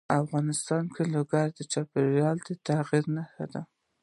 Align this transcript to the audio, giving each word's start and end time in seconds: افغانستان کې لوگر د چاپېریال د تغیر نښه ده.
افغانستان 0.23 0.83
کې 0.93 1.03
لوگر 1.15 1.47
د 1.53 1.59
چاپېریال 1.71 2.37
د 2.47 2.49
تغیر 2.67 3.05
نښه 3.15 3.45
ده. 3.53 3.61